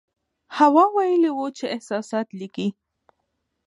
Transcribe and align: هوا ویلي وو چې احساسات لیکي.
هوا 0.57 0.83
ویلي 0.95 1.31
وو 1.33 1.47
چې 1.57 1.65
احساسات 1.75 2.27
لیکي. 2.39 2.67